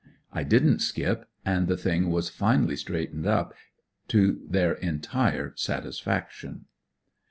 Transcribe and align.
I 0.33 0.41
didn't 0.41 0.79
skip; 0.79 1.29
and 1.45 1.67
the 1.67 1.77
thing 1.77 2.09
was 2.09 2.27
finally 2.27 2.75
straightened 2.75 3.27
up 3.27 3.53
to 4.07 4.41
their 4.49 4.73
entire 4.73 5.53
satisfaction. 5.57 6.65